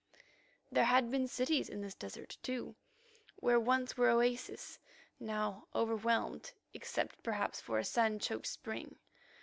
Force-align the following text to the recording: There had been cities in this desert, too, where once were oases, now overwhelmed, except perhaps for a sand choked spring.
There 0.71 0.85
had 0.85 1.11
been 1.11 1.27
cities 1.27 1.69
in 1.69 1.81
this 1.81 1.93
desert, 1.93 2.35
too, 2.41 2.73
where 3.35 3.59
once 3.59 3.95
were 3.95 4.09
oases, 4.09 4.79
now 5.19 5.67
overwhelmed, 5.75 6.53
except 6.73 7.21
perhaps 7.21 7.61
for 7.61 7.77
a 7.77 7.85
sand 7.85 8.19
choked 8.23 8.47
spring. 8.47 8.95